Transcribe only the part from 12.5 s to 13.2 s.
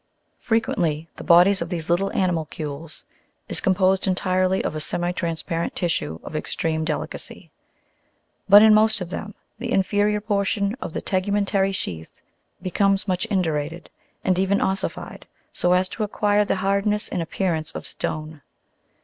becomes